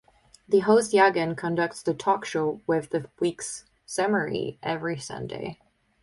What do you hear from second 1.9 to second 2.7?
talk show